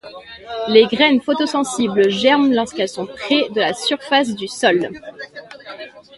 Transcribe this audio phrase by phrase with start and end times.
[0.67, 4.89] Les graines photosensibles germent lorsqu'elles sont près de la surface du sol.